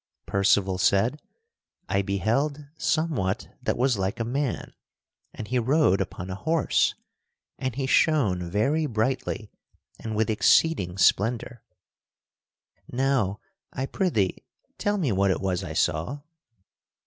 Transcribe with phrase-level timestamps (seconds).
[0.25, 1.21] Percival said:
[1.87, 4.73] "I beheld somewhat that was like a man,
[5.31, 6.95] and he rode upon a horse,
[7.59, 9.51] and he shone very brightly
[9.99, 11.61] and with exceeding splendor.
[12.91, 13.41] Now,
[13.73, 14.43] I prithee
[14.79, 16.21] tell me what it was I saw?"